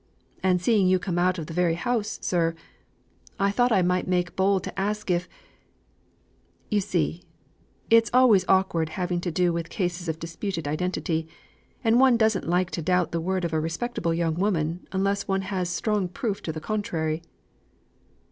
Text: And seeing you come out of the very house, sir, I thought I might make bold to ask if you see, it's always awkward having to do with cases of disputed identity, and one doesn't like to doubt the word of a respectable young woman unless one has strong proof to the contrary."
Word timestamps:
And 0.41 0.59
seeing 0.59 0.87
you 0.87 0.97
come 0.97 1.19
out 1.19 1.37
of 1.37 1.45
the 1.45 1.53
very 1.53 1.75
house, 1.75 2.17
sir, 2.23 2.55
I 3.39 3.51
thought 3.51 3.71
I 3.71 3.83
might 3.83 4.07
make 4.07 4.35
bold 4.35 4.63
to 4.63 4.79
ask 4.79 5.11
if 5.11 5.29
you 6.71 6.81
see, 6.81 7.21
it's 7.91 8.09
always 8.11 8.43
awkward 8.47 8.89
having 8.97 9.21
to 9.21 9.29
do 9.29 9.53
with 9.53 9.69
cases 9.69 10.09
of 10.09 10.17
disputed 10.17 10.67
identity, 10.67 11.27
and 11.83 11.99
one 11.99 12.17
doesn't 12.17 12.49
like 12.49 12.71
to 12.71 12.81
doubt 12.81 13.11
the 13.11 13.21
word 13.21 13.45
of 13.45 13.53
a 13.53 13.59
respectable 13.59 14.11
young 14.15 14.33
woman 14.33 14.87
unless 14.91 15.27
one 15.27 15.43
has 15.43 15.69
strong 15.69 16.07
proof 16.07 16.41
to 16.41 16.51
the 16.51 16.59
contrary." 16.59 17.21